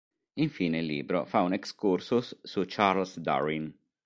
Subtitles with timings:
[0.39, 3.71] Infine il libro fa un excursus su Charles Darwin.